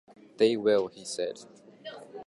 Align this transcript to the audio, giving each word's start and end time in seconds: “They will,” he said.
“They 0.37 0.57
will,” 0.57 0.87
he 0.87 1.05
said. 1.05 1.41